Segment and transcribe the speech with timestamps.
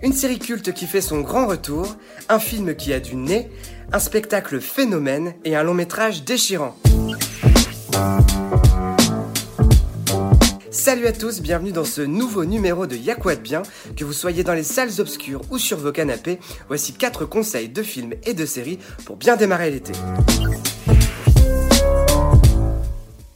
[0.00, 1.96] Une série culte qui fait son grand retour,
[2.28, 3.50] un film qui a du nez,
[3.92, 6.76] un spectacle phénomène et un long métrage déchirant.
[10.70, 13.62] Salut à tous, bienvenue dans ce nouveau numéro de Y'a bien,
[13.96, 16.38] que vous soyez dans les salles obscures ou sur vos canapés,
[16.68, 19.92] voici 4 conseils de films et de séries pour bien démarrer l'été.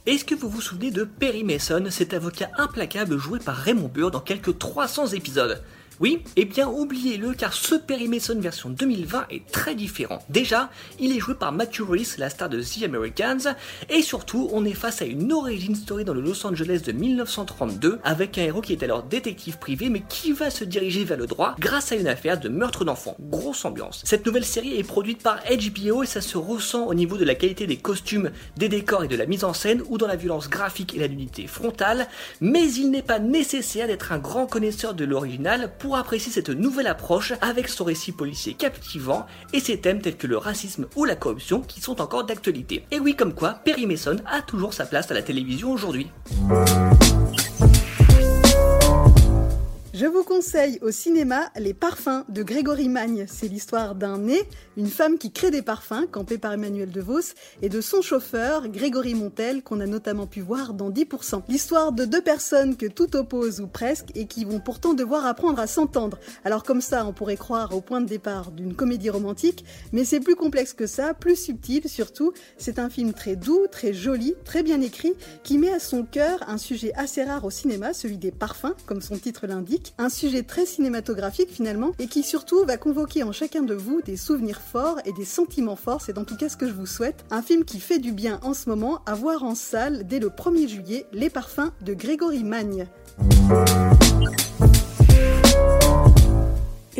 [0.05, 4.11] Est-ce que vous vous souvenez de Perry Mason, cet avocat implacable joué par Raymond Burr
[4.11, 5.61] dans quelques 300 épisodes?
[5.99, 10.19] Oui, eh bien oubliez-le car ce Perry Mason version 2020 est très différent.
[10.29, 10.69] Déjà,
[10.99, 13.55] il est joué par Matthew Reese, la star de The Americans,
[13.89, 17.99] et surtout on est face à une origin story dans le Los Angeles de 1932
[18.03, 21.27] avec un héros qui est alors détective privé mais qui va se diriger vers le
[21.27, 23.15] droit grâce à une affaire de meurtre d'enfant.
[23.19, 24.01] Grosse ambiance.
[24.05, 27.35] Cette nouvelle série est produite par HBO et ça se ressent au niveau de la
[27.35, 30.49] qualité des costumes, des décors et de la mise en scène ou dans la violence
[30.49, 32.07] graphique et la nudité frontale,
[32.41, 36.87] mais il n'est pas nécessaire d'être un grand connaisseur de l'original pour apprécier cette nouvelle
[36.87, 41.17] approche avec son récit policier captivant et ses thèmes tels que le racisme ou la
[41.17, 42.85] corruption qui sont encore d'actualité.
[42.89, 46.07] Et oui, comme quoi, Perry Mason a toujours sa place à la télévision aujourd'hui.
[49.93, 53.27] Je vous conseille au cinéma Les Parfums de Grégory Magne.
[53.29, 54.41] C'est l'histoire d'un nez,
[54.75, 59.13] une femme qui crée des parfums, campée par Emmanuel DeVos, et de son chauffeur, Grégory
[59.13, 61.43] Montel, qu'on a notamment pu voir dans 10%.
[61.47, 65.59] L'histoire de deux personnes que tout oppose ou presque, et qui vont pourtant devoir apprendre
[65.59, 66.17] à s'entendre.
[66.43, 70.21] Alors comme ça, on pourrait croire au point de départ d'une comédie romantique, mais c'est
[70.21, 72.33] plus complexe que ça, plus subtil surtout.
[72.57, 76.39] C'est un film très doux, très joli, très bien écrit, qui met à son cœur
[76.47, 80.43] un sujet assez rare au cinéma, celui des parfums, comme son titre l'indique un sujet
[80.43, 84.99] très cinématographique finalement, et qui surtout va convoquer en chacun de vous des souvenirs forts
[85.05, 87.25] et des sentiments forts, c'est en tout cas ce que je vous souhaite.
[87.31, 90.29] Un film qui fait du bien en ce moment, à voir en salle dès le
[90.29, 92.87] 1er juillet, Les Parfums de Grégory Magne.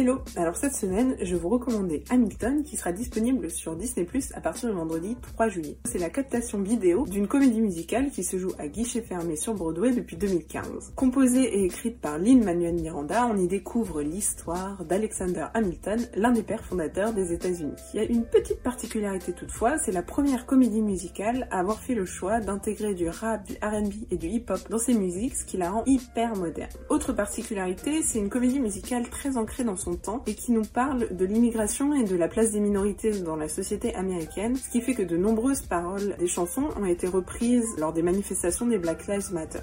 [0.03, 4.67] Hello Alors cette semaine, je vous recommandais Hamilton qui sera disponible sur Disney à partir
[4.67, 5.77] du vendredi 3 juillet.
[5.85, 9.93] C'est la captation vidéo d'une comédie musicale qui se joue à guichet fermé sur Broadway
[9.93, 10.91] depuis 2015.
[10.97, 16.65] Composée et écrite par Lin-Manuel Miranda, on y découvre l'histoire d'Alexander Hamilton, l'un des pères
[16.65, 17.71] fondateurs des États-Unis.
[17.93, 21.95] Il y a une petite particularité toutefois, c'est la première comédie musicale à avoir fait
[21.95, 25.55] le choix d'intégrer du rap, du R&B et du hip-hop dans ses musiques, ce qui
[25.55, 26.71] la rend hyper moderne.
[26.89, 29.92] Autre particularité, c'est une comédie musicale très ancrée dans son
[30.27, 33.93] et qui nous parle de l'immigration et de la place des minorités dans la société
[33.95, 38.01] américaine, ce qui fait que de nombreuses paroles des chansons ont été reprises lors des
[38.01, 39.59] manifestations des Black Lives Matter.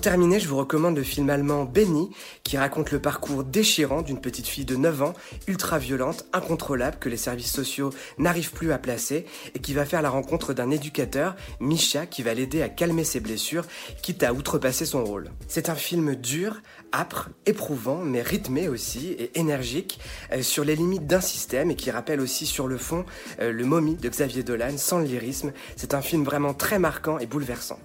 [0.00, 2.08] Pour terminer, je vous recommande le film allemand Benny,
[2.42, 5.12] qui raconte le parcours déchirant d'une petite fille de 9 ans,
[5.46, 10.00] ultra violente, incontrôlable, que les services sociaux n'arrivent plus à placer, et qui va faire
[10.00, 13.66] la rencontre d'un éducateur, Misha, qui va l'aider à calmer ses blessures,
[14.00, 15.32] quitte à outrepasser son rôle.
[15.48, 16.62] C'est un film dur,
[16.94, 20.00] âpre, éprouvant, mais rythmé aussi, et énergique,
[20.32, 23.04] euh, sur les limites d'un système, et qui rappelle aussi sur le fond
[23.42, 25.52] euh, le momie de Xavier Dolan, sans le lyrisme.
[25.76, 27.78] C'est un film vraiment très marquant et bouleversant.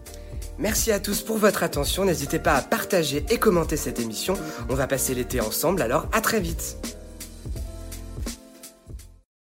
[0.58, 4.36] Merci à tous pour votre attention, n'hésitez pas à partager et commenter cette émission.
[4.70, 6.78] On va passer l'été ensemble, alors à très vite